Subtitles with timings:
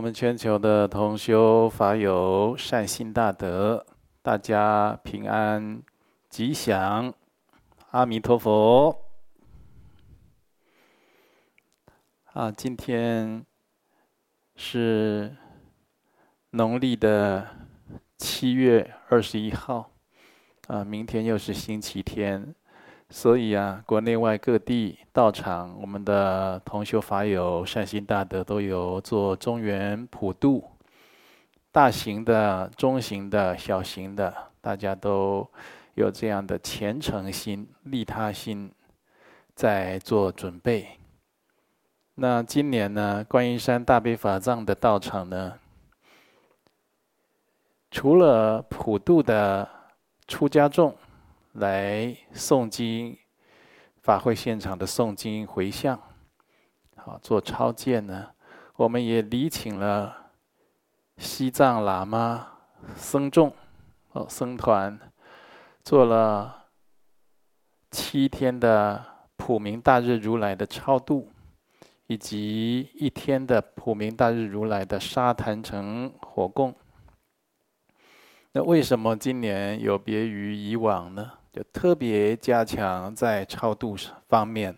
[0.00, 3.84] 我们全球的同修法友善心大德，
[4.22, 5.82] 大家平安
[6.30, 7.12] 吉祥，
[7.90, 8.98] 阿弥陀佛。
[12.32, 13.44] 啊，今天
[14.56, 15.36] 是
[16.52, 17.46] 农历的
[18.16, 19.90] 七月二十一号，
[20.68, 22.54] 啊，明天又是星期天。
[23.12, 30.64] 所以啊，国内外各地道场，我们的同修法友善心大德都有做中元普渡，
[31.72, 35.44] 大型的、中型的、小型的，大家都
[35.94, 38.70] 有这样的虔诚心、利他心，
[39.56, 40.86] 在做准备。
[42.14, 45.54] 那今年呢，观音山大悲法藏的道场呢，
[47.90, 49.68] 除了普渡的
[50.28, 50.94] 出家众，
[51.54, 53.18] 来诵经，
[54.02, 56.00] 法会现场的诵经回向，
[56.96, 58.30] 好做超荐呢。
[58.76, 60.30] 我们也礼请了
[61.18, 62.46] 西藏喇嘛
[62.94, 63.52] 僧众
[64.12, 64.98] 哦，僧团
[65.82, 66.66] 做了
[67.90, 69.04] 七天的
[69.36, 71.32] 普明大日如来的超度，
[72.06, 76.74] 以及一天的普明大日如来的沙坛城火供。
[78.52, 81.32] 那为什么今年有别于以往呢？
[81.52, 83.96] 就特别加强在超度
[84.28, 84.76] 方面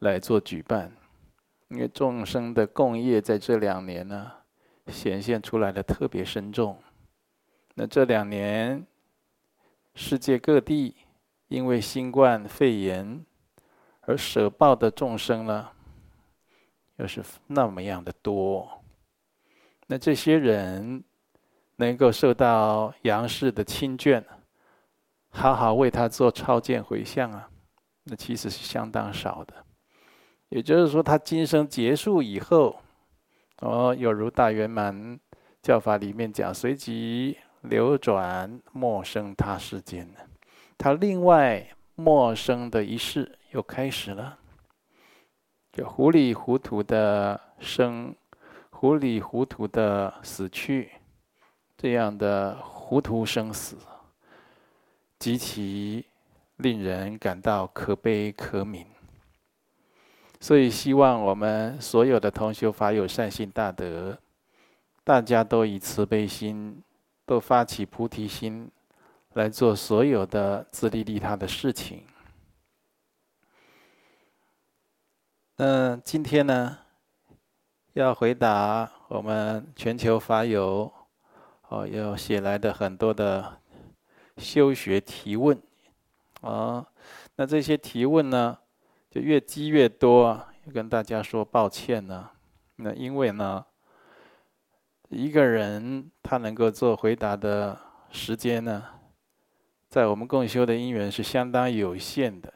[0.00, 0.92] 来做举办，
[1.68, 4.30] 因为众生的共业在这两年呢
[4.88, 6.78] 显现出来的特别深重。
[7.74, 8.86] 那这两年
[9.94, 10.94] 世界各地
[11.48, 13.24] 因为新冠肺炎
[14.02, 15.70] 而舍报的众生呢，
[16.96, 18.82] 又是那么样的多。
[19.86, 21.02] 那这些人
[21.76, 24.22] 能够受到阳世的亲眷。
[25.30, 27.48] 好好为他做超荐回向啊，
[28.04, 29.54] 那其实是相当少的。
[30.48, 32.76] 也就是说，他今生结束以后，
[33.58, 35.18] 哦，有如大圆满
[35.62, 40.08] 教法里面讲，随即流转陌生他世间，
[40.76, 41.64] 他另外
[41.94, 44.38] 陌生的一世又开始了，
[45.72, 48.12] 就糊里糊涂的生，
[48.70, 50.90] 糊里糊涂的死去，
[51.76, 53.76] 这样的糊涂生死。
[55.20, 56.06] 极其
[56.56, 58.86] 令人感到可悲可悯，
[60.40, 64.18] 所以希望我们所有的同修法友善心大德，
[65.04, 66.82] 大家都以慈悲心，
[67.26, 68.70] 都发起菩提心，
[69.34, 72.02] 来做所有的自利利他的事情。
[75.56, 76.78] 嗯，今天呢，
[77.92, 80.90] 要回答我们全球法友
[81.68, 83.59] 哦，要写来的很多的。
[84.40, 85.60] 修学提问，
[86.40, 86.84] 啊，
[87.36, 88.58] 那这些提问呢，
[89.10, 92.30] 就越积越多，跟大家说抱歉呢。
[92.76, 93.64] 那因为呢，
[95.10, 97.78] 一个人他能够做回答的
[98.10, 98.82] 时间呢，
[99.88, 102.54] 在我们共修的因缘是相当有限的，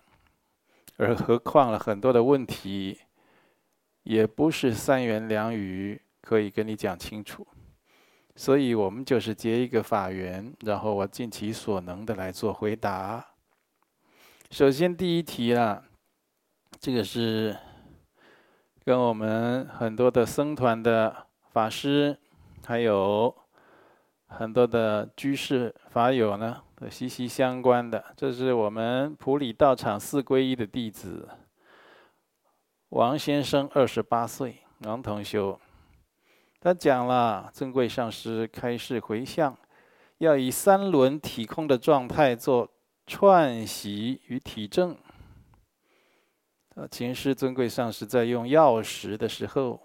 [0.96, 2.98] 而何况了很多的问题，
[4.02, 7.46] 也不是三言两语可以跟你讲清楚。
[8.36, 13.24] 所以我们就是结一个法缘，然后我尽其所能的来做回答。
[14.50, 15.82] 首先第一题啊，
[16.80, 17.56] 这个是
[18.84, 22.18] 跟我们很多的僧团的法师，
[22.66, 23.34] 还有
[24.26, 28.04] 很多的居士法友呢，都息息相关的。
[28.16, 31.28] 这是我们普里道场四皈依的弟子
[32.88, 35.58] 王先生，二十八岁，王同修。
[36.64, 39.54] 他讲了，尊贵上师开示回向，
[40.16, 42.66] 要以三轮体空的状态做
[43.06, 44.96] 串习与体证。
[46.74, 49.82] 呃，前世尊贵上师在用药食的时候，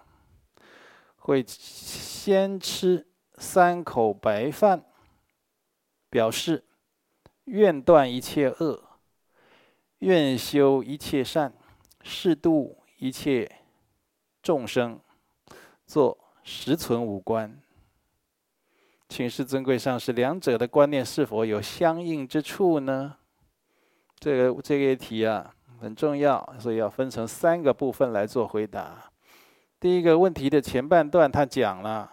[1.17, 3.05] 会先吃
[3.35, 4.85] 三口白饭，
[6.09, 6.63] 表示
[7.43, 8.81] 愿断一切恶，
[9.97, 11.53] 愿修一切善，
[12.03, 13.63] 适度一切
[14.41, 14.97] 众生，
[15.85, 16.17] 做。
[16.43, 17.59] 实存五观，
[19.07, 23.15] 请示尊贵上师，两者的观念是否有相应之处呢？
[24.19, 29.11] 这个这个题啊很重要，所以要分成三个部分来做回答。
[29.79, 32.11] 第一个问题的前半段，他讲了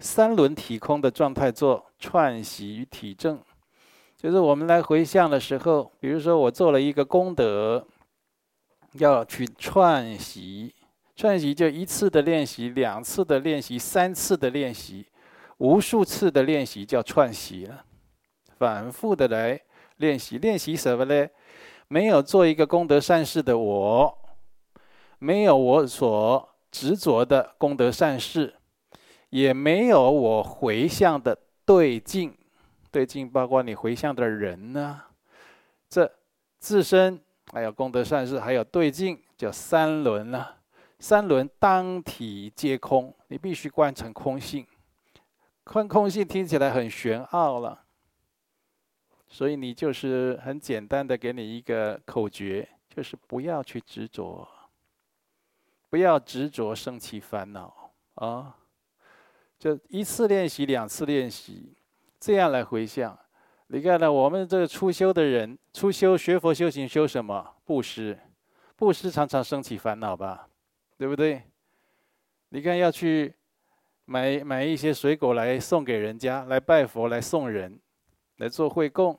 [0.00, 3.40] 三轮体空的状态做串习与体证，
[4.16, 7.86] 就是我们来回向的时候，比如说我做了一个功德，
[8.94, 10.74] 要去串习。
[11.16, 15.06] 串习就一次的练习，两次的练习，三次的练习，
[15.58, 17.84] 无数次的练习叫串习了。
[18.58, 19.60] 反复的来
[19.96, 21.28] 练习，练习什么呢？
[21.88, 24.18] 没有做一个功德善事的我，
[25.18, 28.54] 没有我所执着的功德善事，
[29.30, 32.34] 也没有我回向的对境。
[32.90, 35.02] 对境包括你回向的人呢、
[35.88, 36.08] 这
[36.60, 37.20] 自身
[37.52, 40.58] 还有功德善事，还有对境，叫三轮了、
[41.06, 44.66] 三轮当体皆空，你必须观成空性。
[45.62, 47.84] 观空性听起来很玄奥了，
[49.28, 54.48] 所以你就是很简单的给你一个口诀，就是不要去执着，
[55.90, 58.56] 不要执着升起烦恼啊。
[59.58, 61.76] 就一次练习，两次练习。
[62.18, 63.18] 这样来回向，
[63.66, 64.10] 你看呢？
[64.10, 67.56] 我们这个初修的人，初修学佛修行修什么？
[67.66, 68.18] 布施，
[68.74, 70.48] 布施常常升起烦恼吧，
[70.96, 71.42] 对不对？
[72.50, 73.34] 你看要去
[74.04, 77.80] 买买一些水果来送给人家，来拜佛，来送人，
[78.36, 79.18] 来做会供。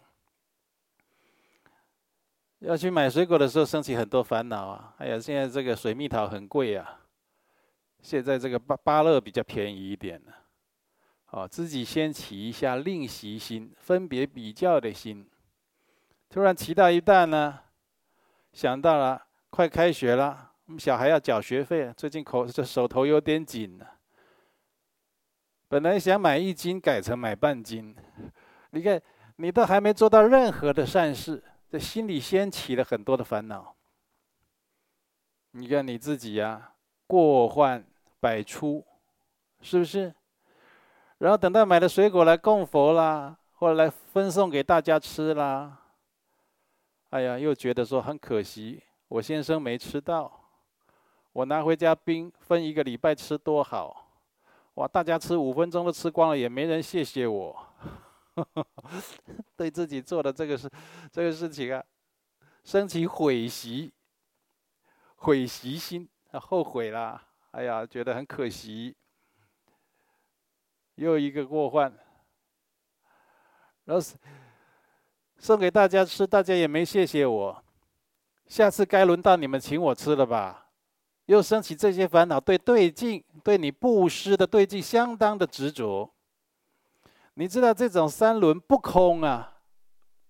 [2.60, 4.95] 要去买水果的时候，升起很多烦恼啊！
[4.98, 7.01] 哎呀，现在这个水蜜桃很贵啊，
[8.01, 10.31] 现在这个芭芭乐比较便宜一点呢。
[11.31, 15.30] 哦，自己先起一下吝惜心，分别比较的心。
[16.30, 17.60] 突然起到一半呢，
[18.54, 24.00] 想到了快开学了，我们小孩要缴学费，最近口这手头有点紧了。
[25.67, 27.95] 本来想买一斤，改成买半斤。
[28.71, 29.00] 你看，
[29.35, 33.75] 你都还没做到任何的善事，这心里先起了很多的烦恼。
[35.51, 36.73] 你看你自己呀、啊，
[37.06, 37.85] 过患
[38.19, 38.83] 百出，
[39.62, 40.13] 是不是？
[41.19, 45.79] 然后等到买了水果来供佛啦，或者来分送给大家吃啦，
[47.12, 50.44] 哎呀，又觉得说很可惜，我先生没吃到，
[51.36, 54.10] 我拿回家冰分一个礼拜吃多好，
[54.76, 57.54] 哇，大家吃五分钟都吃光了，也没人谢谢我，
[59.58, 60.72] 对自己做的这个事，
[61.12, 61.84] 这个事情啊，
[62.64, 63.92] 升起悔习，
[65.18, 67.22] 悔习心，后悔啦，
[67.52, 68.96] 哎呀，觉得很可惜。
[70.96, 71.94] 又一个过患，
[73.84, 74.08] 然后
[75.38, 77.64] 送给大家吃，大家也没谢谢我。
[78.48, 80.64] 下次该轮到你们请我吃了吧？
[81.25, 86.10] 又升起这些烦恼，对对境，对你布施的对境相当的执着。
[87.36, 89.57] 你知道这种三轮不空啊，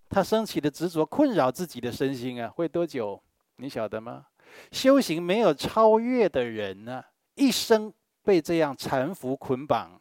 [0.08, 3.22] 他升起的执着困扰自己的身心啊，会多久？
[3.56, 4.26] 你晓得吗？
[4.72, 7.04] 修行没有超越的人呢、
[7.34, 10.00] 一生被这样缠缚捆绑。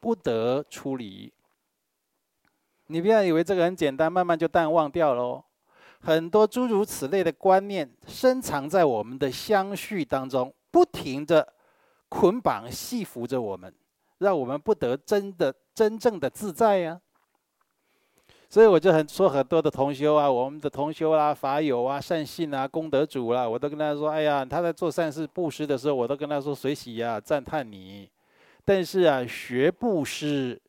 [0.00, 1.32] 不得出离，
[2.88, 5.42] 你不要以为这个很简单，慢慢就淡忘掉喽。
[6.04, 11.54] 很多诸如此类的观念深藏在我们的相续当中，不停地
[12.10, 13.74] 捆绑系缚着我们，
[14.18, 17.00] 让我们不得真的真正的自在呀、
[18.50, 28.08] 所以我就很说很多的同修啊，我们的同修啊、法友啊、善信啊、功德主啦、啊，我都跟他说：哎呀，他在做善事布施的时候，我都跟他说随喜呀，赞叹你。
[28.64, 30.60] 但是啊，学布施，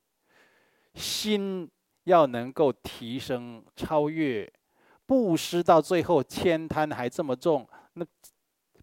[0.93, 1.69] 心
[2.05, 4.51] 要能够提升超越，
[5.05, 8.05] 布施到最后慳贪还这么重，那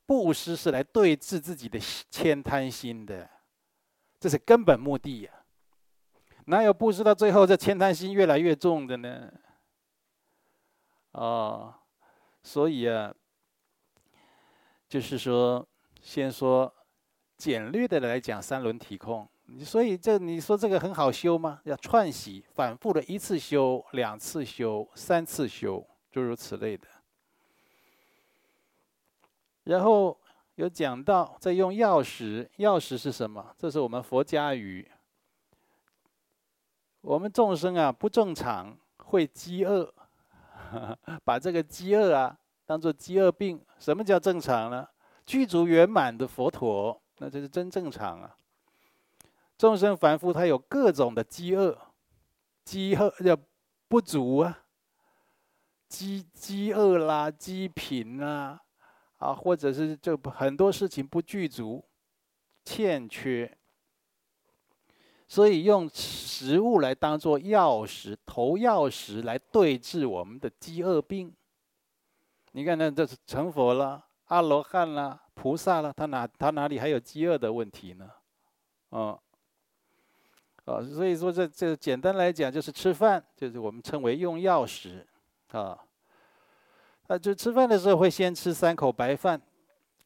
[0.07, 3.29] 布施是来对治自己的慳贪心的，
[4.21, 5.31] 这是根本目的呀。
[6.47, 9.33] 哪有布施到最后这慳贪心越来越重的呢？
[11.13, 11.75] 哦，
[12.43, 13.15] 所以啊，
[14.89, 15.67] 就是说，
[16.01, 16.73] 先说。
[17.39, 19.29] 简略的来讲，三轮体空，
[19.65, 21.61] 所以这你说这个很好修吗？
[21.65, 26.87] 要串习，反复的一次修、两次修、三次修，诸如此类的。
[29.65, 30.17] 然后
[30.55, 33.53] 有讲到，在用药时，药食是什么？
[33.59, 34.89] 这是我们佛家语。
[37.01, 39.93] 我们众生啊，不正常会饥饿，
[41.25, 43.61] 把这个饥饿啊当做饥饿病。
[43.79, 44.89] 什么叫正常呢？
[45.27, 47.01] 具足圆满的佛陀。
[47.19, 48.37] 那这是真正常啊！
[49.57, 51.79] 众生凡夫他有各种的饥饿，
[52.65, 53.39] 饥饿要
[53.87, 54.62] 不足啊，
[55.93, 58.59] 饥饥饿啦，饥贫啦，
[59.19, 61.85] 啊，或者是就很多事情不具足，
[62.65, 63.59] 欠缺，
[65.29, 71.31] 所以用食物来当做药食，投药食来对治我们的饥饿病。
[72.53, 75.21] 你看，那这是成佛了，阿罗汉了。
[75.35, 78.11] 菩萨了，他哪他哪里还有饥饿的问题呢？
[78.89, 79.21] 哦，
[80.65, 85.07] 哦，所以说这这简单来讲就是吃饭，就是我们称为用药食，
[85.53, 85.79] 啊，
[87.07, 89.41] 啊，就吃饭的时候会先吃三口白饭，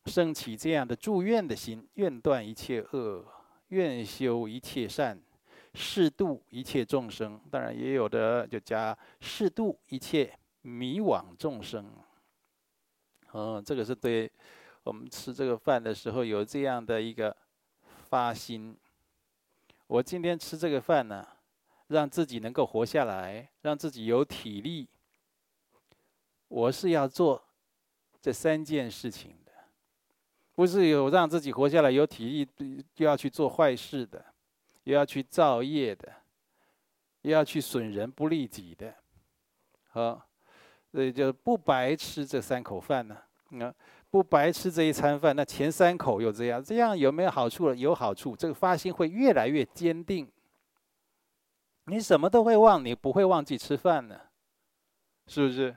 [0.06, 3.24] 升起这样的祝愿的心，愿断一切恶，
[3.68, 5.20] 愿修一切善，
[5.74, 7.40] 适度一切众生。
[7.50, 11.90] 当然也有的就加适度一切迷惘众生。
[13.32, 14.30] 嗯，这个是对。
[14.82, 17.36] 我们吃这个饭的时候有这样的一个
[18.08, 18.76] 发心，
[19.88, 21.26] 我今天吃这个饭呢，
[21.88, 24.88] 让自己能够活下来，让自己有体力。
[26.48, 27.42] 我是要做
[28.20, 29.52] 这三件事情的，
[30.54, 34.24] 不是有让自己活下来有体力，又要去做坏事的，
[34.84, 36.12] 又要去造业的，
[37.22, 38.94] 又要去损人不利己的，
[39.88, 40.28] 好，
[40.92, 43.16] 所以就不白吃这三口饭呢。
[43.50, 43.72] 那
[44.10, 47.76] 不白吃这一餐饭，那前三口又这样，这样有没有好处了？
[47.76, 50.28] 有好处，这个发心会越来越坚定。
[51.84, 54.20] 你什么都会忘，你不会忘记吃饭呢，
[55.28, 55.76] 是不是？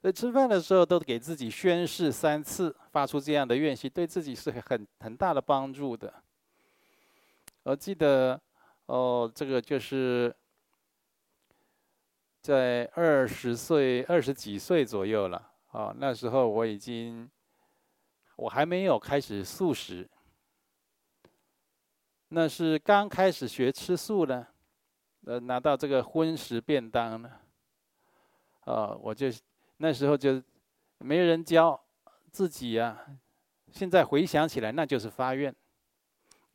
[0.00, 6.22] 在吃饭的时候都给自己宣誓三次，发出这样的愿心，对自己是很很大的帮助的。
[7.64, 8.40] 我记得，
[8.86, 10.34] 哦，这个就是
[12.40, 15.50] 在二十岁、二十几岁左右了。
[15.72, 17.30] 啊，那时候我已经，
[18.36, 20.08] 我还没有开始素食，
[22.28, 24.46] 那是刚开始学吃素呢。
[25.26, 27.30] 呃，拿到这个荤食便当呢，
[28.64, 29.28] 啊，我就
[29.82, 30.42] 那时候就
[30.98, 31.82] 没人教
[32.30, 33.06] 自己呀。
[33.72, 35.54] 现在回想起来，那就是发愿。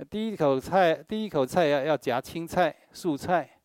[0.10, 3.62] 第一口菜，第一口菜要要夹青菜、素菜，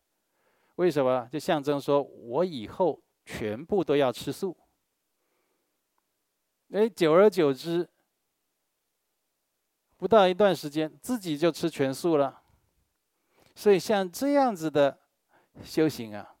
[0.75, 1.27] 为什么？
[1.31, 4.57] 就象征说我以后全部都要吃素。
[6.71, 7.87] 哎，久而久之，
[9.97, 12.41] 不到一段时间，自己就吃全素了。
[13.53, 14.97] 所以像这样子的
[15.61, 16.35] 修行啊，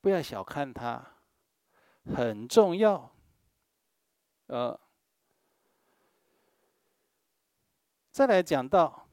[0.00, 1.13] 不要小看它，
[2.04, 3.12] 很重要。
[4.46, 4.78] 呃，
[8.10, 9.08] 再来讲到，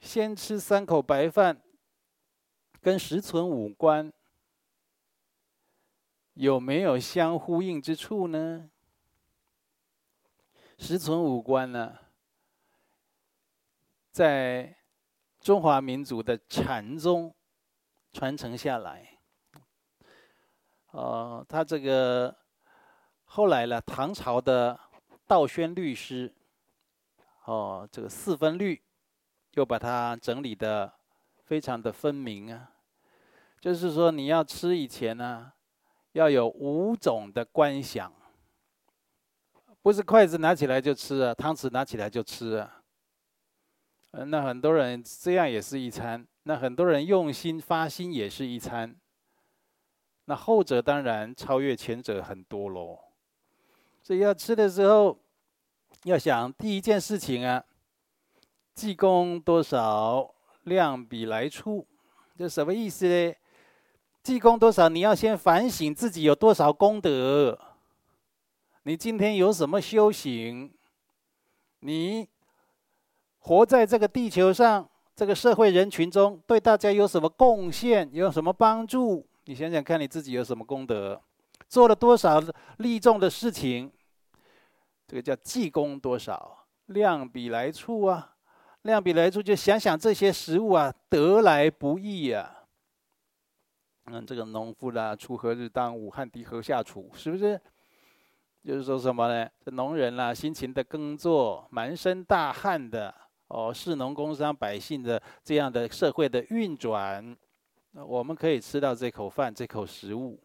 [0.00, 1.62] 先吃三口白饭，
[2.80, 4.12] 跟十存五观
[6.34, 8.70] 有没有相呼应之处呢？
[10.78, 11.98] 十存五观呢，
[14.12, 14.76] 在
[15.40, 17.34] 中华民族的禅宗
[18.12, 19.15] 传承下来。
[20.96, 22.34] 呃，他这个
[23.26, 24.80] 后来呢，唐朝的
[25.26, 26.32] 道宣律师，
[27.44, 28.82] 哦，这个四分律
[29.52, 30.90] 又把它整理得
[31.44, 32.70] 非常的分明啊。
[33.60, 35.52] 就是说，你要吃以前呢，
[36.12, 38.10] 要有五种的观想。
[39.82, 42.82] 不是筷子拿起来就吃啊，汤匙拿起来就吃啊。
[44.12, 48.96] 那很多人这样也是一餐，那很多人用心发心也是一餐。
[50.26, 52.98] 那后者当然超越前者很多喽。
[54.02, 55.18] 所以要吃的时候，
[56.04, 57.64] 要想第一件事情啊，
[58.74, 61.84] 济公多少，量比来出，
[62.36, 63.34] 这什么意思呢？
[64.22, 67.58] 济公多少，你要先反省自己有多少功德。
[68.82, 70.72] 你今天有什么修行？
[71.80, 72.28] 你
[73.38, 78.08] 活在这个地球上，这个社会人群中，对大家有什么贡献？
[78.12, 79.26] 有什么帮助？
[79.46, 81.20] 你想想看，你自己有什么功德？
[81.68, 82.42] 做了多少
[82.78, 83.90] 利众的事情？
[85.06, 88.34] 这个叫济公多少，量彼来处啊！
[88.82, 92.64] 量彼来处，就想想这些食物啊，得来不易啊。
[94.06, 97.60] 嗯，这个农夫啦，锄禾日当午，汗滴禾下土，是不是？
[98.64, 99.48] 就是说什么呢？
[99.64, 103.14] 这农人啦、辛勤的耕作，满身大汗的
[103.46, 107.36] 哦，士农工商百姓的这样的社会的运转，
[108.04, 110.38] 我们可以吃到这口饭、这口食物。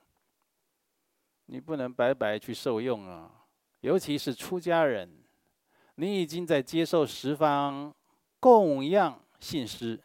[1.45, 3.29] 你不能白白去受用啊！
[3.81, 5.23] 尤其是出家人，
[5.95, 7.93] 你已经在接受十方
[8.39, 9.99] 供养信施，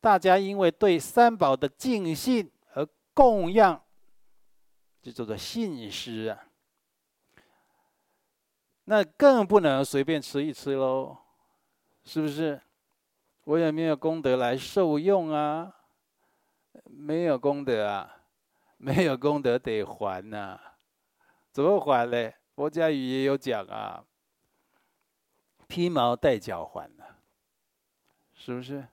[0.00, 3.82] 大家因为对三宝的敬信而供养，
[5.02, 6.46] 就叫做信施啊。
[8.84, 11.18] 那更不能随便吃一吃喽，
[12.04, 12.60] 是不是？
[13.44, 15.74] 我也没有功德来受用啊，
[16.84, 18.24] 没有功德啊，
[18.78, 20.60] 没有功德得还呐、
[21.52, 22.32] 怎么还呢？
[22.54, 24.04] 佛家语也有讲啊，
[25.66, 27.04] 披毛戴角还呐、
[28.34, 28.86] 是不是？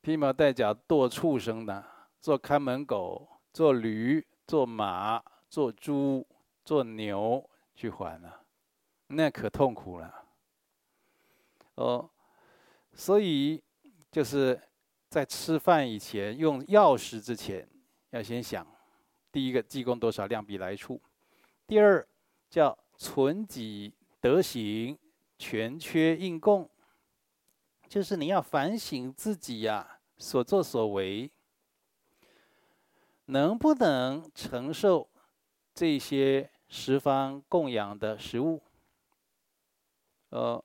[0.00, 1.84] 披毛戴角剁畜生的，
[2.20, 6.26] 做看门狗，做驴，做马，做猪，
[6.64, 7.48] 做牛。
[7.74, 8.44] 去还了，
[9.08, 10.26] 那可痛苦了。
[11.76, 12.08] 哦，
[12.92, 13.64] 所以
[14.10, 14.60] 就是
[15.12, 17.68] 在吃饭以前，用钥匙之前，
[18.12, 18.66] 要先想：
[19.30, 20.98] 第一个，济公多少，量比来处；
[21.66, 22.08] 第二，
[22.48, 23.92] 叫存己
[24.22, 24.98] 德行，
[25.36, 26.66] 全缺应供，
[27.88, 31.30] 就是你要反省自己呀、所作所为，
[33.26, 35.10] 能不能承受
[35.74, 36.48] 这些。
[36.74, 38.62] 十方供养的食物，
[40.30, 40.64] 呃，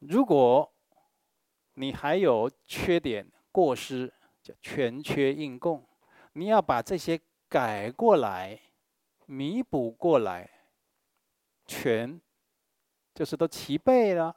[0.00, 0.71] 如果
[1.82, 5.84] 你还有缺点过失，叫全缺应供，
[6.34, 8.56] 你要把这些改过来，
[9.26, 10.48] 弥补过来，
[11.66, 12.20] 全
[13.12, 14.36] 就是都齐备了。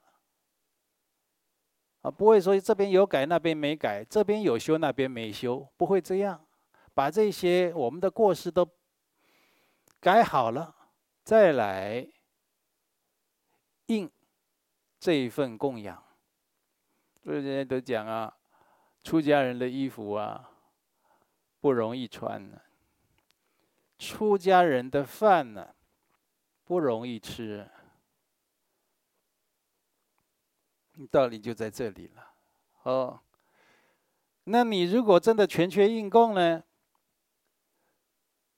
[2.01, 6.43] 啊，不会说这边有改，那边没改，这边有修，那边没修，不会这样。
[6.95, 8.67] 把这些我们的过失都
[9.99, 10.75] 改好了，
[11.23, 12.07] 再来
[13.85, 14.09] 应
[14.99, 16.04] 这一份供养。
[17.25, 18.37] 所以人家都讲啊，
[19.03, 20.51] 出家人的衣服啊
[21.59, 22.61] 不容易穿呢，
[23.97, 25.73] 出家人的饭呢
[26.63, 27.67] 不容易吃。
[31.09, 32.31] 道理就在这里了。
[32.83, 33.19] 哦，
[34.43, 36.63] 那你如果真的全缺应供呢？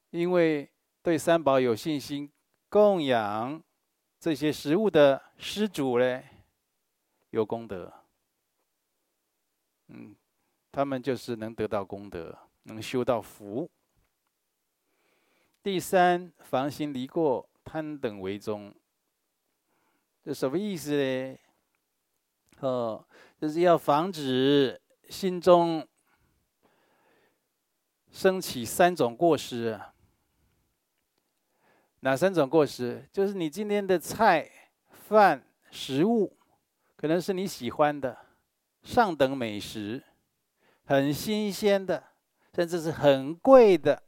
[0.09, 0.69] 因为
[1.01, 2.29] 对三宝有信心，
[2.67, 3.63] 供养
[4.19, 6.21] 这些食物的施主呢，
[7.29, 7.93] 有功德。
[9.87, 10.15] 嗯，
[10.71, 13.69] 他们就是能得到功德，能修到福。
[15.63, 18.73] 第三，防心离过，贪等为宗。
[20.23, 21.37] 这什么意思呢？
[22.59, 23.05] 哦，
[23.39, 25.87] 就是要防止心中
[28.11, 29.79] 升起三种过失。
[32.01, 33.07] 哪三种过失？
[33.11, 34.49] 就是你今天的菜、
[34.89, 36.37] 饭、食物，
[36.95, 38.17] 可能是你喜欢的
[38.87, 40.01] 上等美食，
[40.85, 42.01] 很新鲜的，
[42.55, 44.01] 甚至是很贵的。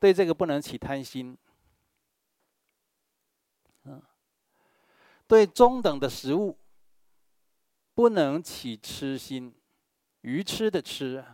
[0.00, 1.38] 对这个不能起贪心。
[3.84, 4.02] 嗯，
[5.28, 6.58] 对中等的食物，
[7.94, 9.54] 不能起痴心，
[10.22, 11.24] 愚痴的痴。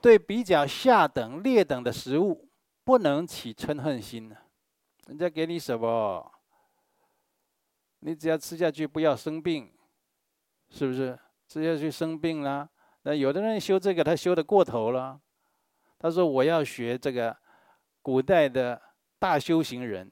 [0.00, 2.48] 对比较下等、劣等的食物。
[2.84, 4.30] 不能起嗔恨心，
[5.06, 6.30] 人家给你什么，
[8.00, 9.72] 你只要吃下去，不要生病，
[10.74, 11.16] 是不是？
[11.46, 12.68] 直接去生病了，
[13.02, 15.20] 那有的人修这个，他修得过头了。
[15.98, 17.36] 他说：“我要学这个
[18.02, 18.80] 古代的
[19.18, 20.10] 大修行人，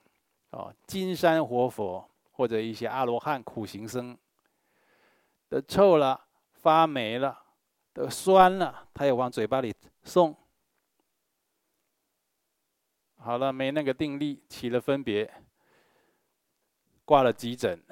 [0.50, 4.16] 哦，金山活佛或者一些阿罗汉苦行僧，
[5.48, 7.36] 都臭了、发霉了、
[7.92, 10.36] 都酸了，他也往嘴巴里送。”
[13.18, 15.28] 好了，没那个定力，起了分别，
[17.04, 17.82] 挂了急诊，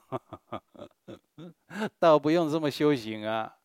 [1.98, 3.56] 倒不用这么修行啊！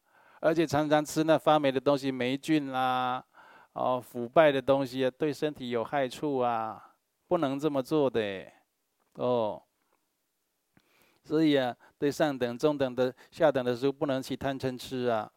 [0.42, 3.26] 而且常常吃那发霉的东西，霉菌啦，
[3.74, 6.96] 哦，腐败的东西啊，对身体有害处啊，
[7.28, 8.52] 不能这么做的，
[9.14, 9.62] 哦。
[11.26, 15.32] 所以啊，对上等、中等的、下等的食物，不能起贪嗔痴啊。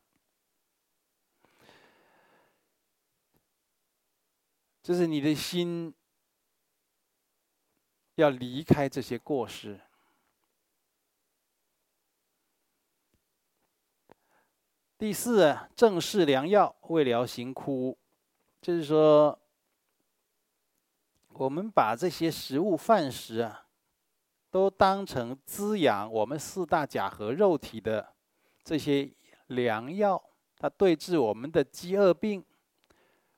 [4.82, 5.94] 就是你的心
[8.14, 9.78] 要离开这些过失。
[15.02, 17.98] 第四，正视良药，未疗行枯，
[18.60, 19.36] 就是说，
[21.30, 23.66] 我们把这些食物饭食啊，
[24.48, 28.14] 都当成滋养我们四大假合肉体的
[28.62, 29.10] 这些
[29.48, 30.22] 良药，
[30.56, 32.44] 它对治我们的饥饿病。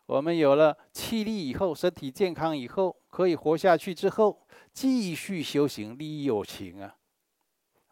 [0.04, 6.96] 我们有了气力以后，身体健康以后，可以活下去之后，继续修行利益有情啊，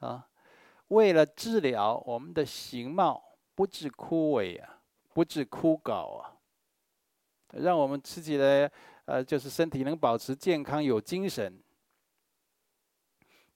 [0.01, 0.29] 啊，
[0.89, 4.81] 为了治疗我们的形貌不致枯萎啊，
[5.13, 6.37] 不致枯槁啊，
[7.53, 8.71] 让我们吃起来
[9.05, 11.63] 呃，就是身体能保持健康有精神。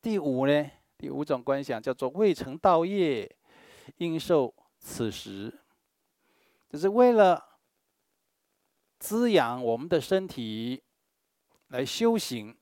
[0.00, 3.36] 第五呢，第五种观想叫做未成道业，
[3.96, 5.52] 应受此食，
[6.68, 7.44] 就是为了。
[8.98, 10.82] 滋养我们的身体，
[11.68, 12.56] 来修行，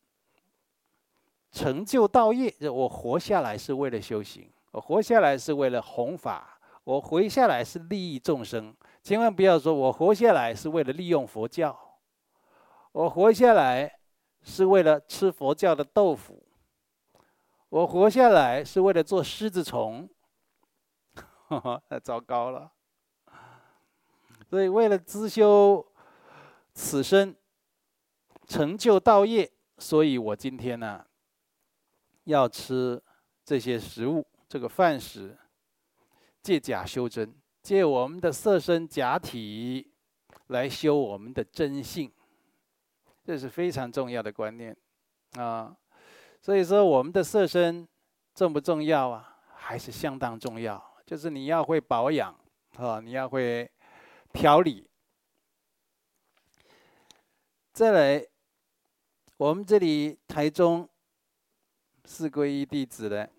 [1.53, 2.53] 成就道业。
[2.69, 6.54] 我活下来是为了修行，我活下来是为了弘法，
[6.85, 8.75] 我活下来是利益众生。
[9.03, 11.99] 千万不要说我活下来是为了利用佛教，
[12.93, 13.99] 我活下来
[14.43, 16.47] 是为了吃佛教的豆腐，
[17.69, 20.09] 我活下来是为了做狮子虫，
[21.89, 22.71] 太糟糕了。
[24.49, 25.85] 所以为了自修。
[26.77, 27.33] 此生
[28.49, 31.07] 成就道业，所以我今天呢，
[32.25, 33.01] 要吃
[33.45, 35.39] 这些食物，这个饭食，
[36.45, 39.91] 借假修真，借我们的色身假体
[40.49, 42.13] 来修我们的真性，
[43.25, 44.77] 这是非常重要的观念
[45.39, 45.75] 啊。
[46.43, 47.89] 所以说，我们的色身
[48.35, 49.39] 重不重要啊？
[49.55, 50.95] 还是相当重要。
[51.07, 52.39] 就是你要会保养
[52.77, 53.71] 啊，你要会
[54.31, 54.87] 调理。
[57.73, 58.27] 再来，
[59.39, 60.87] 我们这里台中
[62.05, 63.31] 四皈依弟子的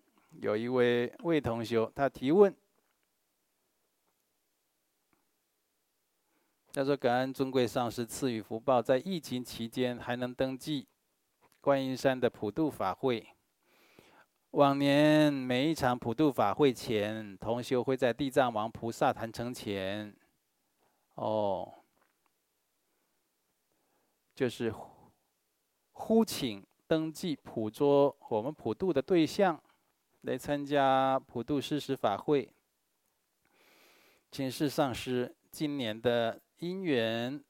[0.42, 2.52] 有一位魏同学，他提问，
[6.76, 10.86] 他说：“感恩尊贵上师赐予福报，在疫情期间还能登记
[11.62, 13.26] 观音山的普渡法会。
[14.52, 20.14] 往年每一场普渡法会前，同修会在地藏王菩萨坛城前，
[21.14, 21.74] 哦，
[24.36, 24.74] 就是
[25.94, 29.58] 呼请登记普桌我们普渡的对象。”
[30.24, 32.52] 来参加普渡施食法会，
[34.32, 37.44] 请示上师，今年的因缘，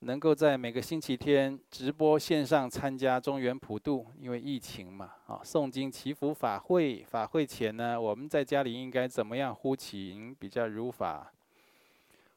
[0.00, 11.32] 能够在每个星期天直播线上参加中原普渡，因为疫情嘛，啊，诵经祈福法会，法会前呢，我们在家里应该怎么样呼请比较如法？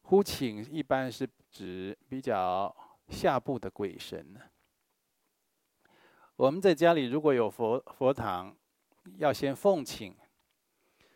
[0.03, 2.75] 呼请一般是指比较
[3.09, 4.41] 下部的鬼神呢。
[6.35, 8.55] 我们在家里如果有佛佛堂。
[9.19, 10.13] 要先奉请，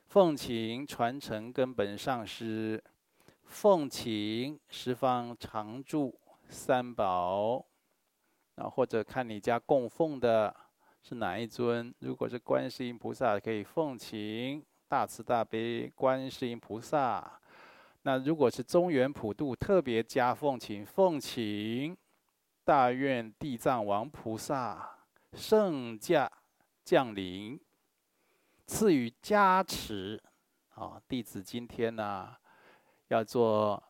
[0.08, 2.82] 奉请传承根本上师，
[3.52, 7.64] 奉请十方常住三宝，
[8.56, 10.56] 啊，或者看你家供奉的
[11.04, 11.94] 是哪一尊。
[12.00, 17.40] 如果是观世音菩萨，可以奉请大慈大悲观世音菩萨。
[18.04, 21.96] 那如果是中原普渡，特别加奉请，奉请
[22.64, 24.98] 大愿地藏王菩萨
[25.34, 26.32] 圣驾
[26.86, 27.60] 降临。
[28.66, 30.24] 赐予加持，
[30.70, 32.34] 啊，弟子今天呢，
[33.14, 33.84] 要做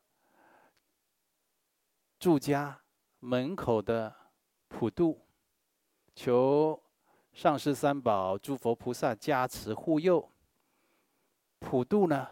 [2.19, 2.81] 住家
[3.19, 4.11] 门口的
[4.67, 5.21] 普渡，
[6.15, 6.81] 求
[7.31, 10.27] 上师三宝、诸佛菩萨加持护佑，
[11.59, 12.27] 普渡呢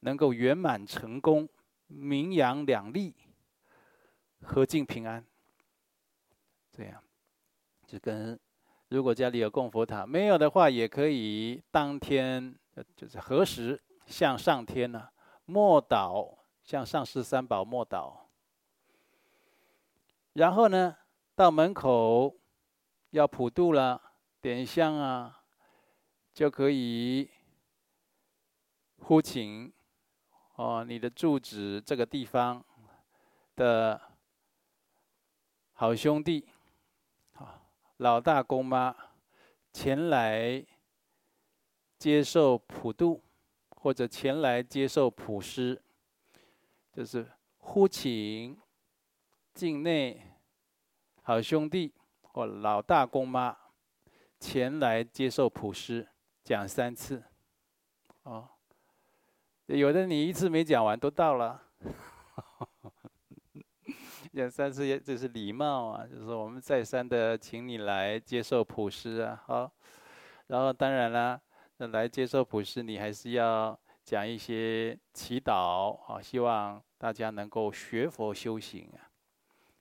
[0.00, 1.48] 能够圆满成功，
[1.86, 3.14] 名扬两利，
[4.42, 5.24] 和敬平安。
[6.72, 7.02] 这样，
[7.86, 8.38] 就跟。
[8.88, 12.54] 如果家里有供佛塔，没有的话，也可以当天
[12.94, 15.08] 就是何时向上天呢、
[15.52, 18.20] 莫祷，向上师三宝莫祷。
[20.32, 20.96] 然后呢，
[21.34, 22.34] 到门口
[23.10, 24.00] 要普渡了，
[24.40, 25.42] 点香啊，
[26.32, 27.30] 就可以
[29.00, 29.70] 呼请
[30.54, 32.64] 哦，你的住址这个地方
[33.54, 34.00] 的
[35.74, 36.48] 好兄弟
[37.34, 37.60] 啊。
[37.98, 38.96] 老大公妈
[39.70, 40.64] 前来
[41.98, 43.22] 接受普渡，
[43.82, 45.82] 或者前来接受普施，
[46.92, 48.56] 就是呼请
[49.52, 50.22] 境内
[51.22, 53.56] 好兄弟或老大公妈
[54.38, 56.08] 前来接受普施，
[56.44, 57.24] 讲三次。
[58.22, 58.48] 哦，
[59.66, 61.60] 有的你一次没讲完都到了。
[64.32, 69.72] 讲三次也这是礼貌啊，就是我们再三的请你来接受普施啊，好，
[70.46, 71.42] 然后当然了，
[71.76, 79.10] 那来接受普世，你还是要讲一些祈祷啊，希望大家能够学佛修行啊，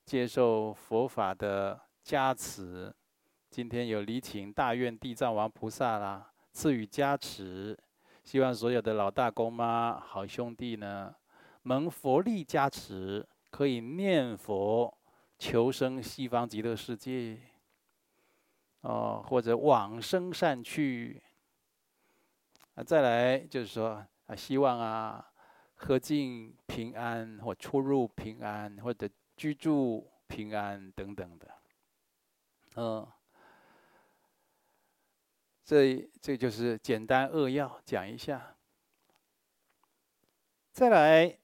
[0.06, 2.94] 接受佛法的加持。
[3.50, 7.78] 今天有礼请大愿地藏王菩萨啦，赐予加持，
[8.24, 11.16] 希望所有的老大公妈好兄弟呢，
[11.64, 13.28] 蒙佛力加持。
[13.52, 14.98] 可以念佛
[15.38, 17.38] 求生西方极乐世界，
[18.80, 21.22] 哦，或者往生善趣。
[22.76, 25.32] 啊，再来就是说啊，希望啊，
[25.76, 31.48] 何进平安或出入平安，或者居住平安等等的，
[32.76, 33.08] 嗯，
[35.64, 38.56] 这这就是简单扼要讲一下。
[40.72, 41.38] 再来，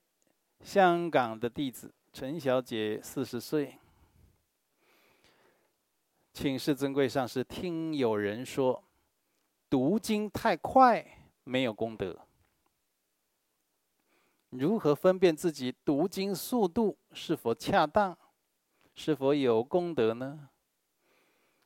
[0.62, 1.94] 香港的弟子。
[2.14, 3.78] 陈小姐四十岁，
[6.34, 8.84] 请示尊贵上师，听有人说，
[9.70, 11.06] 读经太快
[11.48, 12.20] 没有功德，
[14.50, 18.18] 如何分辨自己读经速度是否恰当，
[18.94, 20.50] 是否有功德呢？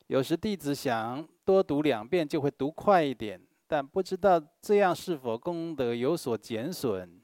[0.06, 7.20] 有时弟子想多读两遍就会读快一点，但不知道这样是否功德有所减损。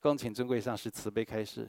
[0.00, 1.68] 恭请尊贵上师慈悲开示。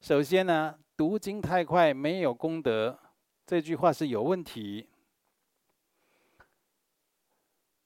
[0.00, 2.98] 首先呢，读经太快没有功德，
[3.46, 4.88] 这句话是有问题。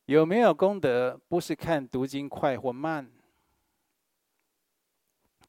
[0.09, 3.12] 有没有功德，不是看读经快或慢。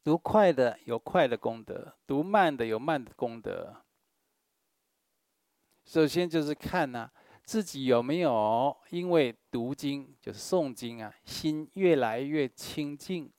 [0.04, 3.74] 读快的有快的功德，读慢的有慢的功德。
[5.86, 7.10] 首先就是看呢、
[7.42, 13.32] 自己有没有因为读经就是诵经啊，心越来越清净，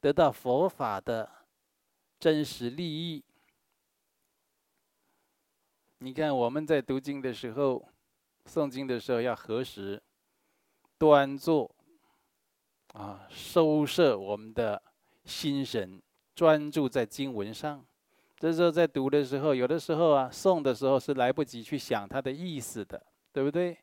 [0.00, 1.28] 得到佛法的。
[2.20, 3.24] 真实利益。
[5.98, 7.91] 你看我们在读经的时候，
[8.46, 10.02] 诵经的时候要何时
[10.98, 11.74] 端坐
[12.94, 14.82] 啊，收摄我们的
[15.24, 16.00] 心神，
[16.34, 17.84] 专注在经文上。
[18.38, 23.00] 这时候在读的时候，有的时候啊，诵的时候是来不及去想它的意思的，
[23.32, 23.78] 对不对？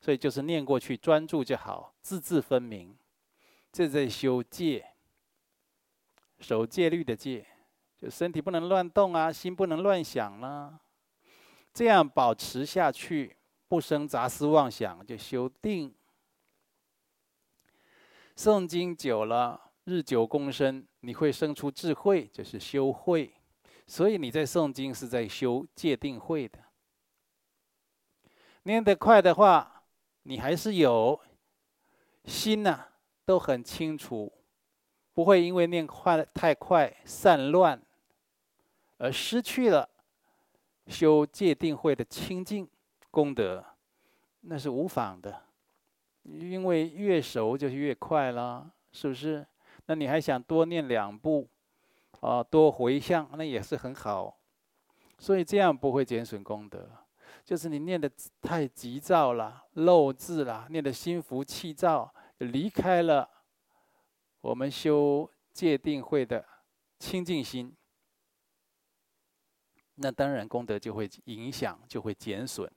[0.00, 2.96] 所以就是念过去，专注就好，字字分明。
[3.72, 4.86] 这在修戒，
[6.38, 7.44] 守戒律的戒，
[7.98, 10.80] 就身体不能乱动啊，心不能乱想啦、啊。
[11.72, 13.36] 这样保持下去，
[13.74, 15.92] 不生杂思妄想，就修定。
[18.36, 23.34] 诵经久了，日久功深，你会生出智慧，就是修慧。
[23.84, 26.60] 所以你在诵经是在修戒定慧的。
[28.62, 29.82] 念得快的话，
[30.22, 31.20] 你还是有
[32.26, 32.90] 心呐、
[33.24, 34.32] 都很清楚，
[35.12, 37.84] 不会因为念快太快散乱，
[38.98, 39.90] 而失去了
[40.86, 42.68] 修戒定慧的清净
[43.14, 43.64] 功德，
[44.40, 45.44] 那是无妨的。
[46.24, 49.46] 因为越熟就越快了，是不是？
[49.86, 51.48] 那你还想多念两部？
[52.20, 54.36] 啊，多回向那也是很好，
[55.18, 56.90] 所以这样不会减损功德。
[57.44, 63.28] 就是你念得太急躁了，漏字了，念得心浮气躁，离开了
[64.40, 66.44] 我们修戒定慧的
[66.98, 67.76] 清净心，
[69.96, 72.70] 那当然功德就会影响，就会减损。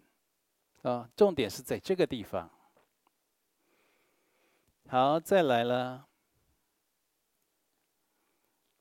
[0.88, 2.50] 啊，重点是在这个地方。
[4.88, 6.08] 好，再来了。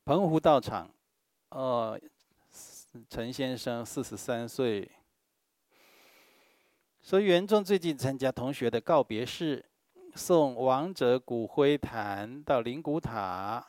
[0.04, 0.88] 澎湖道场，
[1.48, 2.00] 哦，
[3.10, 4.88] 陈先生四十三岁，
[7.02, 9.64] 说袁仲最近参加同学的告别式，
[10.14, 13.66] 送亡者骨灰坛到灵骨塔，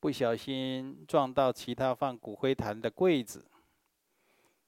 [0.00, 3.46] 不小心撞到其他放骨灰坛的柜子，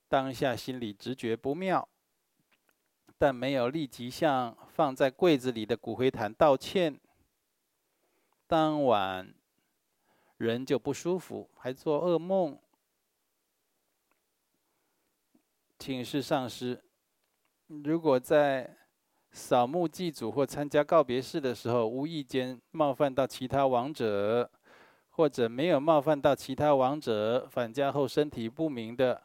[0.09, 1.88] 当下心里直觉不妙，
[3.20, 6.98] 但没有立即向放在柜子里的骨灰坛道歉。
[8.46, 9.35] 当晚。
[10.38, 12.59] 人就不舒服，还做噩梦。
[15.78, 16.83] 请示上师，
[17.66, 18.74] 如果在
[19.30, 24.50] 扫墓祭祖或参加告别式的时候，无意间冒犯到其他亡者，
[25.11, 29.22] 或者没有冒犯到其他亡者，返家后身体不明的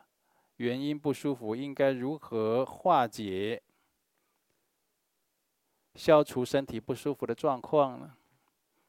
[0.58, 3.63] 原因不舒服，应该如何化解、
[5.95, 8.15] 消除身体不舒服的状况呢？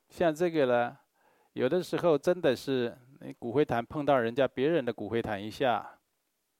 [0.08, 0.98] 像这个呢？
[1.52, 5.98] 有的时候真的是，你骨灰坛碰到人家别人的骨灰坛一下，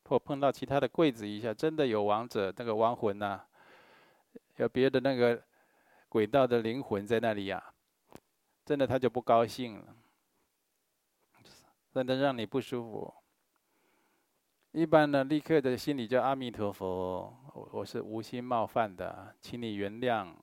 [0.04, 3.46] 或碰到其他的柜子一下，真的有亡者那个亡魂呐、啊，
[4.56, 5.42] 有别的那个
[6.09, 8.16] 轨道的灵魂在那里呀、啊，
[8.64, 9.94] 真的他就不高兴了，
[11.92, 13.14] 真的让你不舒服。
[14.76, 20.34] 一般呢，立刻的心里叫阿弥陀佛，我我是无心冒犯的，请你原谅。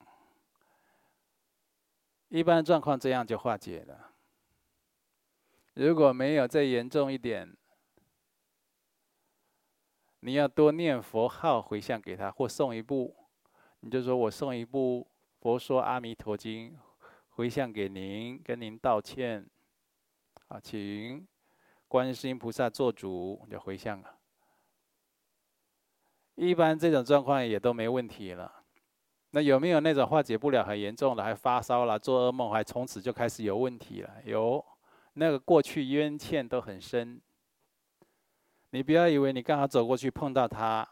[2.30, 4.10] 一般状况这样就化解了。
[5.74, 7.56] 如果没有再严重一点，
[10.18, 13.14] 你要多念佛号回向给他，或送一部，
[13.78, 15.06] 你就说我送一部
[15.40, 16.72] 《佛说阿弥陀经》，
[17.28, 19.48] 回向给您，跟您道歉，
[20.48, 21.24] 啊，请
[21.86, 24.18] 观世音菩萨做主，就回向了。
[26.34, 28.52] 一般这种状况也都没问题了。
[29.30, 34.22] 那有没有那种化解不了、很严重的，还发烧了、做噩梦，还从此就开始有问题了？
[34.24, 34.64] 有。
[35.16, 37.22] 那个过去冤欠都很深，
[38.70, 40.84] 你不要以为你刚好走过去碰到他，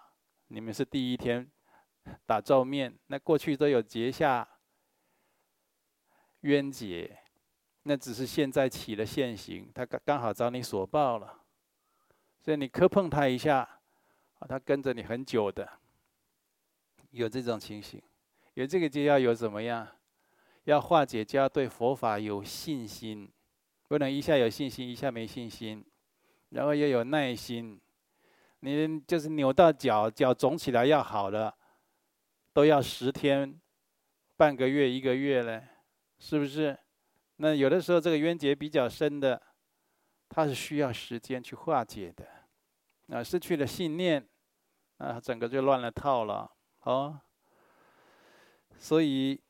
[0.47, 1.51] 你们是第一天
[2.25, 4.49] 打照面，那过去都有结下
[6.43, 7.19] 冤结，
[7.83, 11.41] 那只是现在起了现行，他刚刚好找你索报了，
[12.39, 13.81] 所以你磕碰他一下，
[14.47, 15.69] 他跟着你很久的，
[17.11, 18.03] 有这种情形，
[18.55, 19.87] 有这个就要有怎么样？
[20.65, 23.31] 要化解就要对佛法有信心。
[23.89, 25.85] 不能一下有信心，一下没信心，
[26.49, 27.79] 然后要有耐心。
[28.61, 31.55] 你就是扭到脚，脚肿起来要好了，
[32.55, 33.61] 都要十天、
[34.37, 35.63] 半个月、一个月嘞，
[36.19, 36.79] 是不是？
[37.37, 39.43] 那有的时候这个冤结比较深的，
[40.29, 42.27] 它是需要时间去化解的。
[43.15, 44.27] 啊，失去了信念，
[45.03, 46.49] 啊，整个就乱了套了。
[46.83, 47.19] 哦，
[48.79, 49.41] 所以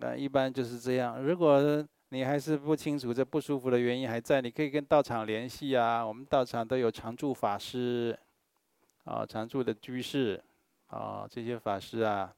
[0.00, 1.22] 啊，一般就是这样。
[1.22, 6.02] 如果你还是不清楚这不舒服的原因还在，你可以跟道场联系啊。
[6.02, 8.18] 我们道场都有常住法师，
[9.04, 10.42] 啊，常住的居士，
[10.86, 12.34] 啊，这些法师啊，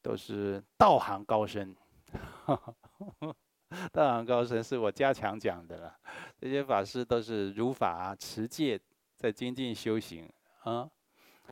[0.00, 1.76] 都是道行高深。
[3.92, 5.94] 道行高深是我加强讲的了。
[6.38, 8.80] 这些法师都是如法持戒，
[9.16, 10.30] 在精进修行
[10.62, 10.90] 啊。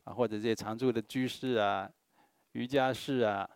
[0.03, 1.89] 啊，或者这些常住的居士啊、
[2.53, 3.49] 瑜伽士啊，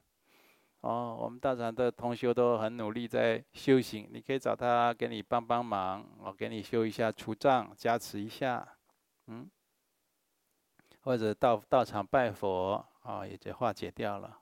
[0.81, 8.77] 哦，我们道场的同学都很努力在修行，你可以找他给你帮帮忙，我给你修一下除障，加持一下，
[9.27, 9.49] 嗯，
[11.01, 14.39] 或者到道场拜佛啊、哦，也就化解掉了。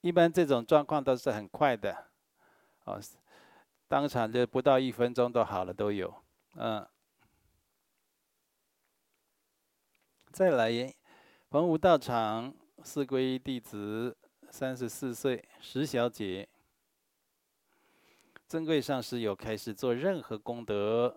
[0.00, 2.06] 一般这种状况都是很快的，
[2.84, 3.00] 哦，
[3.88, 6.14] 当场就不到一分钟都好了，都有，
[6.56, 6.86] 嗯。
[10.32, 10.68] 再来，
[11.54, 14.16] 澎湖道场四皈依弟子，
[14.50, 16.48] 三十四岁，石小姐。
[18.48, 21.16] 珍贵上师有开始做任何功德，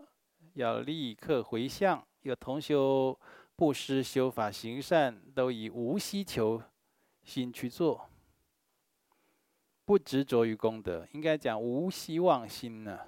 [0.54, 2.06] 要立刻回向。
[2.22, 3.20] 有同修
[3.56, 6.62] 布施、修法、行善，都以无希求
[7.24, 8.08] 心去做，
[9.86, 13.00] 不执着于功德，应该讲无希望心呢。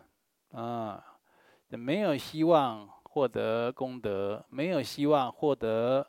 [0.49, 1.19] 啊，
[1.67, 2.89] 没有希望。
[3.11, 6.07] 获得功德，没有希望获得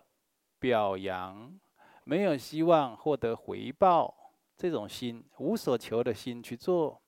[0.61, 1.59] 表扬，
[2.05, 4.15] 没有希望获得回报，
[4.57, 7.03] 这种心无所求的心去做，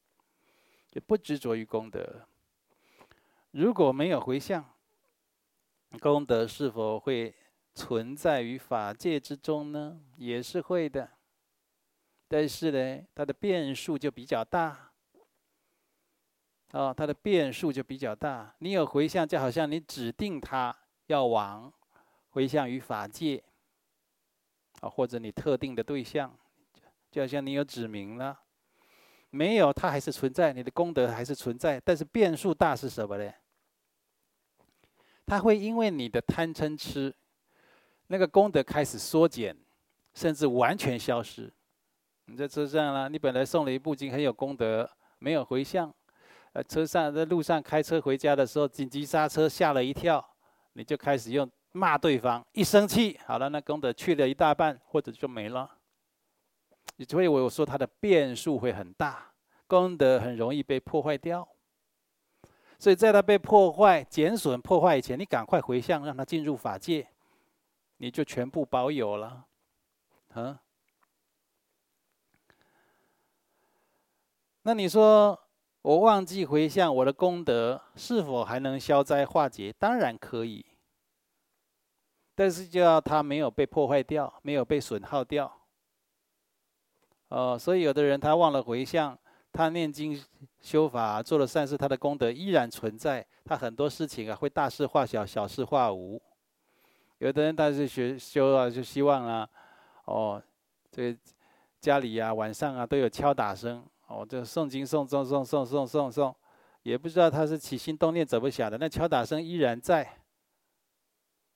[0.90, 2.26] 就不执着于功德。
[3.50, 4.64] 如果没有回向，
[6.00, 7.34] 功德是否会
[7.74, 10.00] 存在于法界之中呢？
[10.16, 11.10] 也是会的，
[12.26, 14.92] 但是呢，它的变数就比较大。
[16.70, 18.54] 哦，它的变数就比较大。
[18.60, 20.74] 你有回向，就好像你指定他
[21.08, 21.70] 要往
[22.32, 23.42] 回向于法界，
[24.80, 26.36] 啊，或者你特定的对象，
[27.10, 28.38] 就好像你有指明了。
[29.30, 33.32] 没有，它还是存在，你的功德还是存在，但是变数大是什么呢？
[35.24, 37.14] 它会因为你的贪嗔痴，
[38.08, 39.56] 那个功德开始缩减，
[40.12, 41.50] 甚至完全消失。
[42.26, 45.94] 你在车上了，你本来诵了一部经很有功德，没有回向。
[46.52, 50.22] 呃，车上在路上开车回家的时候，紧急刹车，吓了一跳，
[50.74, 55.78] 你就开始用骂对方，一生气，好了，那功德去了一大半，或者就没了。
[57.08, 59.32] 所以我说它的变数会很大，
[59.66, 61.48] 功德很容易被破坏掉。
[62.78, 67.08] 所以在它被破坏、减损、破坏以前，你赶快回向，让它进入法界，
[67.96, 69.46] 你就全部保有了。
[70.34, 70.58] 嗯？
[74.62, 75.38] 那你说？
[75.82, 79.74] 我忘记回向，我的功德是否还能消灾化解？
[79.80, 80.64] 当然可以，
[82.34, 85.52] 但是就要它没有被破坏掉，没有被损耗掉。
[87.28, 89.18] 哦，所以有的人他忘了回向，
[89.52, 90.22] 他念经
[90.60, 93.26] 修法做了善事，他的功德依然存在。
[93.44, 96.20] 他很多事情啊会大事化小，小事化无。
[97.18, 99.48] 有的人他是学修啊，就希望啊，
[100.04, 100.42] 哦，
[100.90, 101.16] 这
[101.80, 103.84] 家里、啊、晚上啊都有敲打声。
[104.08, 106.34] 哦，这诵经诵诵诵诵诵诵诵，
[106.82, 110.18] 也不知道他是起心动念怎么想的，那敲打声依然在。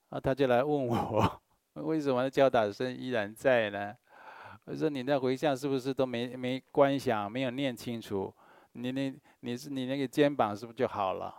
[0.09, 1.41] 啊，他就来问我，
[1.75, 3.95] 为什么敲打声依然在呢？
[4.65, 8.33] 我说你那回向是不是都没没观想，没有念清楚？
[8.73, 11.33] 你那你是你那个肩膀是不是就好了？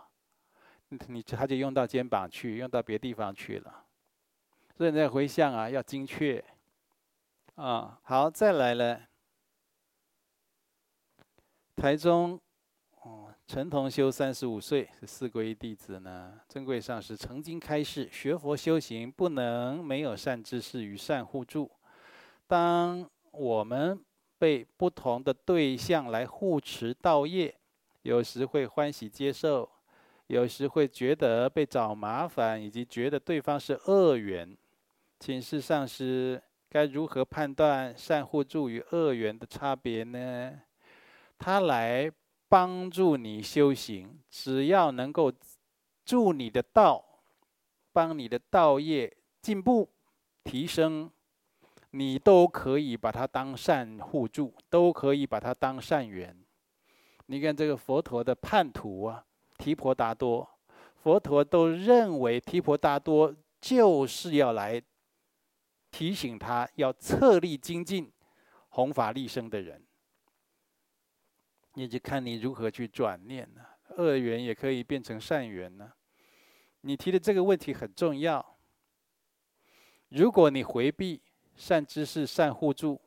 [1.07, 3.85] 你他就用到肩膀去，用到别地方去了。
[4.75, 6.43] 所以你那回向啊要精确。
[7.55, 9.01] 啊，好，再来了。
[11.75, 12.39] 台中，
[13.49, 16.39] 陈同修三十五岁，是四皈依弟子呢。
[16.47, 21.67] 珍贵上师曾经开示，学佛修行不能没有善知识与善护助。
[22.45, 23.99] 当我们
[24.37, 27.55] 被不同的对象来护持道业，
[28.03, 29.67] 有时会欢喜接受，
[30.27, 34.55] 有时会觉得被找麻烦，以及觉得对方是恶缘。
[35.19, 40.61] 请示上师，该如何判断善护助与恶缘的差别呢？
[41.39, 42.11] 他来
[42.49, 45.31] 帮助你修行，只要能够
[46.03, 47.05] 助你的道，
[47.93, 49.87] 帮你的道业进步
[50.43, 51.11] 提升，
[51.91, 56.35] 你都可以把它当善护助，都可以把它当善缘。
[57.27, 59.23] 你看这个佛陀的叛徒啊，
[59.59, 60.49] 提婆达多，
[61.03, 63.31] 佛陀都认为提婆达多
[63.61, 64.81] 就是要来
[65.91, 68.11] 提醒他要策励精进、
[68.69, 69.83] 弘法利生的人。
[71.79, 75.91] 也就看你如何去转念了，恶缘也可以变成善缘呢。
[76.81, 78.57] 你提的这个问题很重要。
[80.09, 81.21] 如果你回避
[81.55, 82.99] 善知识、善互助，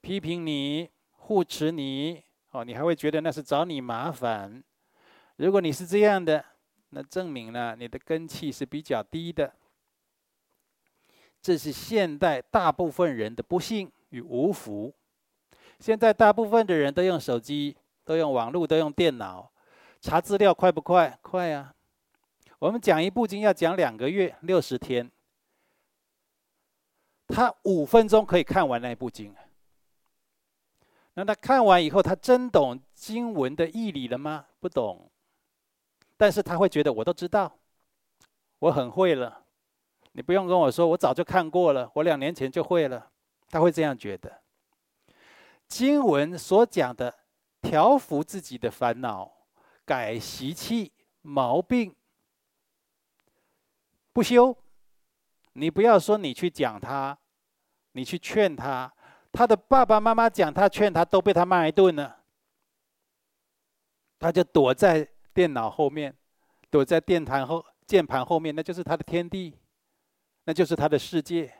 [0.00, 4.62] 批评你、护持你，哦，你还会觉得那是找你麻烦。
[5.36, 6.44] 如果你是这样的，
[6.90, 9.52] 那证明了你的根气是比较低的。
[11.42, 14.94] 这是现代大部分人的不幸与无福。
[15.78, 17.76] 现在大部分的人都用手机。
[18.06, 19.50] 都用网络，都用电脑，
[20.00, 21.18] 查资料快不快？
[21.20, 21.74] 快啊！
[22.60, 25.10] 我们讲一部经要讲两个月，六十天。
[27.26, 29.34] 他五分钟可以看完那部经。
[31.14, 34.46] 那他看完以后，他真懂经文的义理了吗？
[34.60, 35.10] 不懂。
[36.16, 37.58] 但是他会觉得我都知道，
[38.60, 39.42] 我很会了。
[40.12, 43.10] 你不用跟我说，我早就看过了，我两年前就会了。
[43.50, 44.40] 他会这样觉得。
[45.68, 47.12] 经文所讲的
[47.66, 49.30] 调伏自己的烦恼、
[49.84, 50.92] 改习气
[51.22, 51.92] 毛病，
[54.12, 54.56] 不修。
[55.54, 57.18] 你不要说你去讲他，
[57.92, 58.92] 你去劝他，
[59.32, 62.22] 他的爸爸妈妈讲他劝他都被他骂一顿了，
[64.20, 66.16] 他就躲在电脑后面，
[66.70, 69.58] 躲在电台后键盘后面，那就是他的天地，
[70.44, 71.52] 那就是他的世界。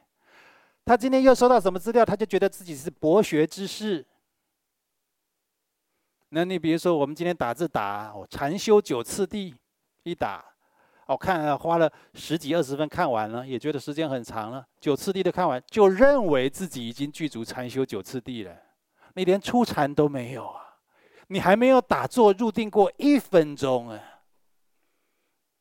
[0.84, 4.06] 他今天又收到什么资料，他就觉得自己是博学之士。
[6.30, 9.54] 那你比如说，我们今天打字打“禅修九次第”，
[10.02, 10.44] 一打。
[11.06, 14.66] 我看了，花了十几二十分看完了，也觉得时间很长了。
[14.80, 18.56] 九次第都看完，就认为自己已经具足禅修九次第了。
[19.14, 20.78] 你连初禅都没有啊！
[21.28, 24.00] 你还没有打坐入定过一分钟啊！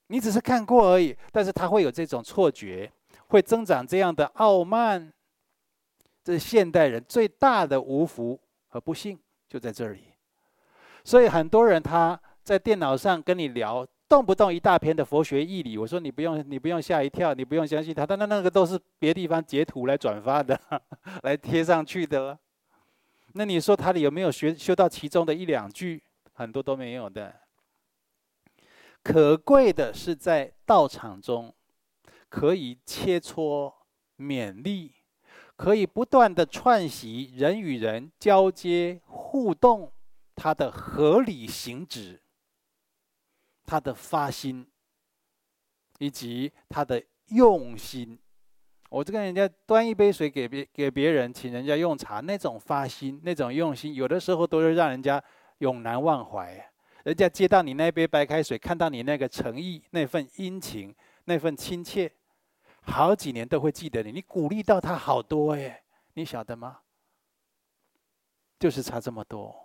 [0.07, 2.91] 你只是看过而已，但是他会有这种错觉，
[3.27, 5.13] 会增长这样的傲慢。
[6.23, 10.14] 这是现代人最大的无福和不幸，就在这里。
[11.05, 13.87] 所以很多人他在电脑上跟你聊。
[14.07, 20.57] 动不动一大篇的佛学义理，我说你不用，你不用吓一跳，你不用相信他，但那那个都是别地方截图来转发的，
[21.23, 22.39] 来贴上去的了。
[23.33, 26.03] 那你说他有没有学修到其中的一两句？
[26.33, 27.33] 很多都没有的。
[29.01, 31.51] 可贵的是在道场中，
[32.29, 33.73] 可以切磋
[34.19, 34.91] 勉励，
[35.55, 39.91] 可以不断的串习人与人交接互动，
[40.35, 42.21] 他的合理行止。
[43.67, 44.63] 他的发心，
[45.97, 48.19] 以及他的用心，
[48.91, 55.19] 我就跟人家端一杯水给别给别人，请人家用茶，那种发心，那种用心，有的时候都是让人家
[55.57, 56.71] 永难忘怀。
[57.05, 62.11] 人家接到你那杯白开水，看到你那个诚意、那份殷勤、那份亲切，
[62.81, 64.11] 好几年都会记得你。
[64.11, 65.83] 你鼓励到他好多耶，
[66.13, 66.81] 你晓得吗？
[68.59, 69.64] 就是差这么多，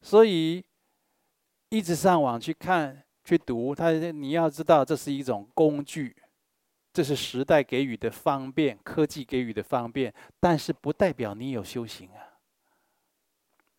[0.00, 0.64] 所以。
[1.70, 6.16] 一直上网去看、去读，他你要知道，这是一种工具，
[6.94, 12.24] 这是时代给予的方便，科技给予的方便，但是不代表你有修行啊。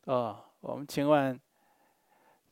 [0.06, 1.36] 哦，我们千万，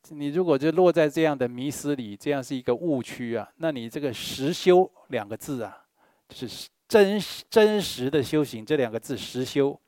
[0.10, 5.86] 你如果就落在这样的迷失里，这样是一个误区啊，那你这个实修两个字啊，
[6.28, 9.80] 就是真真实的修行这两个字实修，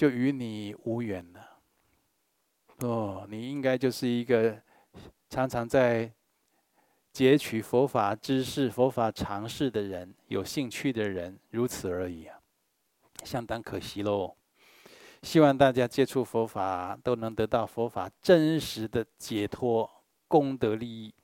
[0.00, 1.58] 就与你无缘了。
[2.78, 4.58] 哦，你应该就是一个
[5.28, 6.10] 常常在
[7.12, 12.40] 截取佛法知识、佛法常识的人，有兴趣的人，如此而已啊，
[13.24, 14.34] 相当可惜喽。
[15.20, 19.86] 希望大家接触佛法都能得到佛法真实的解脱、
[20.26, 21.14] 功德利益，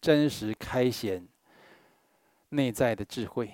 [0.00, 1.26] 真实开显
[2.50, 3.52] 内在的智慧。